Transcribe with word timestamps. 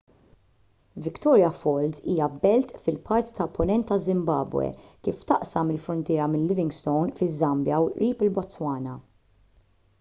victoria 1.07 1.49
falls 1.57 1.99
hija 2.13 2.29
belt 2.45 2.71
fil-parti 2.85 3.35
tal-punent 3.39 3.87
taż-żimbabwe 3.91 4.69
kif 5.09 5.21
taqsam 5.33 5.71
il-fruntiera 5.75 6.29
minn 6.37 6.49
livingstone 6.53 7.15
fiż-żambja 7.21 7.83
u 7.89 7.91
qrib 7.99 8.25
il-botswana 8.29 8.97